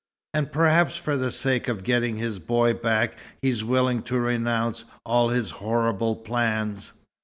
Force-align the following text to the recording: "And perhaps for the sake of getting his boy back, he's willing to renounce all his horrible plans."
"And 0.33 0.51
perhaps 0.51 0.97
for 0.97 1.15
the 1.15 1.29
sake 1.29 1.67
of 1.67 1.83
getting 1.83 2.15
his 2.15 2.39
boy 2.39 2.73
back, 2.73 3.15
he's 3.43 3.63
willing 3.63 4.01
to 4.09 4.17
renounce 4.19 4.83
all 5.05 5.29
his 5.29 5.51
horrible 5.51 6.15
plans." 6.15 6.93